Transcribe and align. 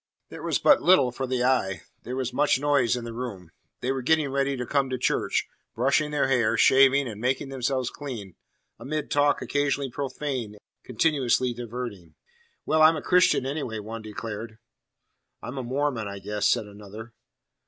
There 0.29 0.41
was 0.41 0.57
but 0.57 0.81
little 0.81 1.11
for 1.11 1.27
the 1.27 1.43
eye. 1.43 1.83
There 2.01 2.15
was 2.15 2.33
much 2.33 2.59
noise 2.59 2.95
in 2.95 3.03
the 3.03 3.13
room. 3.13 3.51
They 3.81 3.91
were 3.91 4.01
getting 4.01 4.29
ready 4.31 4.57
to 4.57 4.65
come 4.65 4.89
to 4.89 4.97
church, 4.97 5.47
brushing 5.75 6.09
their 6.09 6.27
hair, 6.27 6.57
shaving, 6.57 7.07
and 7.07 7.21
making 7.21 7.49
themselves 7.49 7.91
clean, 7.91 8.33
amid 8.79 9.11
talk 9.11 9.43
occasionally 9.43 9.91
profane 9.91 10.53
and 10.55 10.59
continuously 10.83 11.53
diverting. 11.53 12.15
"Well, 12.65 12.81
I'm 12.81 12.95
a 12.97 13.01
Christian, 13.03 13.45
anyway," 13.45 13.77
one 13.77 14.01
declared. 14.01 14.57
"I'm 15.39 15.59
a 15.59 15.63
Mormon, 15.63 16.07
I 16.07 16.17
guess," 16.17 16.49
said 16.49 16.65
another. 16.65 17.13